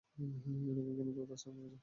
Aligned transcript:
এরকম 0.69 0.93
কোনো 0.97 1.11
তথ্য 1.17 1.31
আছে, 1.33 1.47
আপনার 1.49 1.65
কাছে? 1.65 1.79